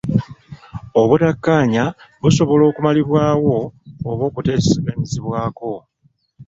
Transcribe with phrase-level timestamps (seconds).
[0.99, 1.85] Obutakkaanya
[2.21, 3.57] busobola okumalibwawo
[4.09, 5.73] oba okuteeseganyizibwako.